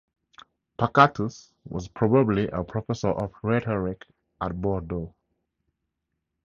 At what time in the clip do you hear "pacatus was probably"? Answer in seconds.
0.79-2.47